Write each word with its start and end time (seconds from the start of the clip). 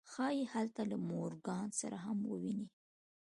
ښایي 0.11 0.43
هلته 0.53 0.81
له 0.91 0.97
مورګان 1.09 1.69
سره 1.81 1.97
هم 2.05 2.17
وویني 2.31 2.67